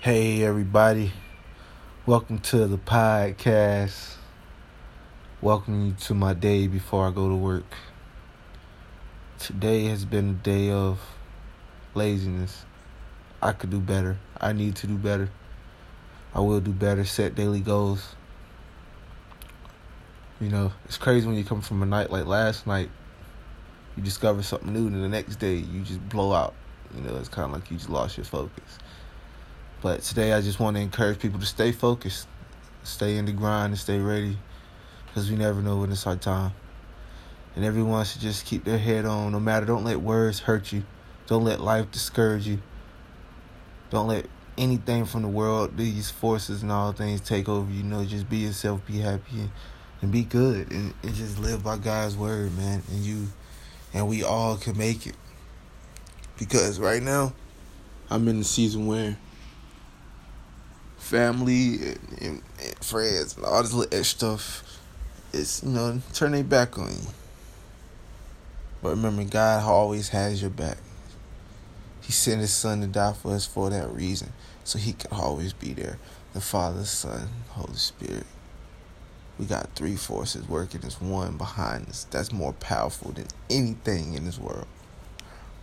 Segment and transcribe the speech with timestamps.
[0.00, 1.10] Hey, everybody.
[2.06, 4.14] Welcome to the podcast.
[5.40, 7.64] Welcome you to my day before I go to work.
[9.40, 11.00] Today has been a day of
[11.96, 12.64] laziness.
[13.42, 14.18] I could do better.
[14.40, 15.30] I need to do better.
[16.32, 17.04] I will do better.
[17.04, 18.14] Set daily goals.
[20.40, 22.88] You know, it's crazy when you come from a night like last night.
[23.96, 26.54] You discover something new, and the next day you just blow out.
[26.94, 28.78] You know, it's kind of like you just lost your focus.
[29.80, 32.26] But today I just want to encourage people to stay focused,
[32.82, 34.36] stay in the grind, and stay ready,
[35.06, 36.52] because we never know when it's our time.
[37.54, 39.66] And everyone should just keep their head on, no matter.
[39.66, 40.82] Don't let words hurt you.
[41.28, 42.60] Don't let life discourage you.
[43.90, 47.70] Don't let anything from the world, these forces and all things take over.
[47.70, 49.50] You know, just be yourself, be happy, and,
[50.02, 52.82] and be good, and, and just live by God's word, man.
[52.90, 53.28] And you,
[53.94, 55.14] and we all can make it.
[56.36, 57.32] Because right now,
[58.10, 59.16] I'm in the season where
[61.08, 64.80] family and, and, and friends and all this little extra stuff
[65.32, 67.08] is, you know, turn their back on you.
[68.82, 70.76] But remember, God always has your back.
[72.02, 74.32] He sent his son to die for us for that reason.
[74.64, 75.98] So he can always be there.
[76.34, 78.26] The Father, Son, Holy Spirit.
[79.38, 82.06] We got three forces working as one behind us.
[82.10, 84.66] That's more powerful than anything in this world.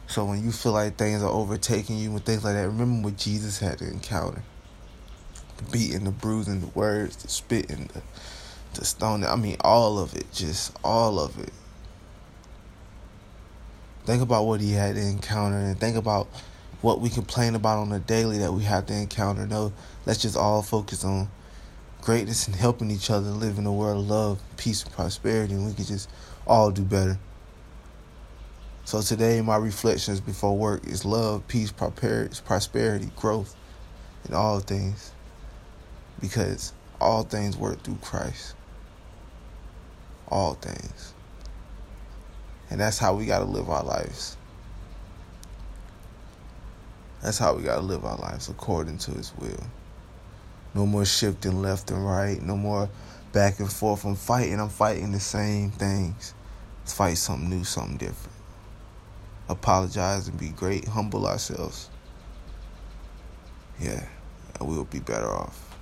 [0.08, 3.18] So when you feel like things are overtaking you and things like that, remember what
[3.18, 4.42] Jesus had to encounter
[5.58, 8.02] the beating, the bruising, the words, the spitting, the
[8.76, 9.24] the stone.
[9.24, 11.52] I mean, all of it, just all of it.
[14.06, 16.28] Think about what he had to encounter, and think about
[16.82, 19.48] what we complain about on a daily that we have to encounter.
[19.48, 19.74] No,
[20.06, 21.30] let's just all focus on
[22.02, 25.66] greatness and helping each other live in a world of love, peace, and prosperity, and
[25.66, 26.08] we can just
[26.46, 27.18] all do better.
[28.84, 33.56] So today, my reflections before work is love, peace, prosperity, growth,
[34.26, 35.15] and all things
[36.20, 38.56] because all things work through Christ.
[40.28, 41.14] All things.
[42.70, 44.38] And that's how we got to live our lives.
[47.22, 49.64] That's how we got to live our lives according to His will.
[50.74, 52.42] No more shifting left and right.
[52.42, 52.90] No more
[53.32, 54.04] back and forth.
[54.06, 54.60] I'm fighting.
[54.60, 56.34] I'm fighting the same things.
[56.82, 58.36] Let's fight something new, something different.
[59.48, 60.88] Apologize and be great.
[60.88, 61.90] Humble ourselves.
[63.80, 64.06] Yeah,
[64.60, 65.75] and we'll be better off.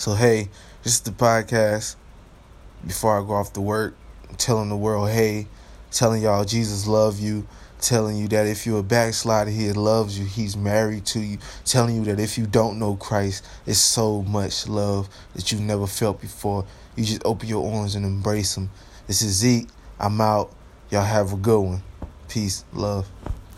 [0.00, 0.48] So hey,
[0.82, 1.96] this is the podcast.
[2.86, 3.94] Before I go off to work,
[4.38, 5.46] telling the world, hey,
[5.90, 7.46] telling y'all Jesus love you,
[7.82, 11.96] telling you that if you're a backslider, he loves you, he's married to you, telling
[11.96, 16.22] you that if you don't know Christ, it's so much love that you've never felt
[16.22, 16.64] before.
[16.96, 18.70] You just open your arms and embrace him.
[19.06, 19.68] This is Zeke.
[19.98, 20.50] I'm out.
[20.90, 21.82] Y'all have a good one.
[22.26, 23.06] Peace, love.